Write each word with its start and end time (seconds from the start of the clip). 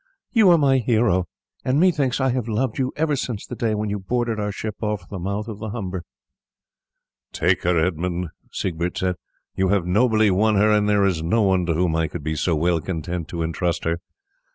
You 0.33 0.49
are 0.49 0.57
my 0.57 0.79
hero, 0.79 1.27
and 1.63 1.79
methinks 1.79 2.19
I 2.19 2.29
have 2.31 2.47
loved 2.47 2.79
you 2.79 2.91
ever 2.95 3.15
since 3.15 3.45
the 3.45 3.55
day 3.55 3.75
when 3.75 3.91
you 3.91 3.99
boarded 3.99 4.39
our 4.39 4.51
ship 4.51 4.77
off 4.81 5.07
the 5.09 5.19
mouth 5.19 5.47
of 5.47 5.59
the 5.59 5.69
Humber." 5.69 6.01
"Take 7.31 7.61
her, 7.65 7.77
Edmund," 7.77 8.29
Siegbert 8.51 8.97
said; 8.97 9.17
"you 9.53 9.67
have 9.67 9.85
nobly 9.85 10.31
won 10.31 10.55
her, 10.55 10.71
and 10.71 10.89
there 10.89 11.05
is 11.05 11.21
no 11.21 11.43
one 11.43 11.67
to 11.67 11.75
whom 11.75 11.95
I 11.95 12.07
could 12.07 12.23
be 12.23 12.33
so 12.35 12.55
well 12.55 12.81
content 12.81 13.27
to 13.27 13.43
intrust 13.43 13.83
her. 13.83 14.01